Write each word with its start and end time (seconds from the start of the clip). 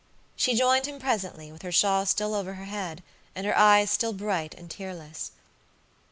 She 0.35 0.55
joined 0.55 0.87
him 0.87 0.97
presently, 0.97 1.51
with 1.51 1.61
her 1.61 1.71
shawl 1.71 2.07
still 2.07 2.33
over 2.33 2.55
her 2.55 2.65
head, 2.65 3.03
and 3.35 3.45
her 3.45 3.55
eyes 3.55 3.91
still 3.91 4.13
bright 4.13 4.55
and 4.55 4.67
tearless. 4.67 5.29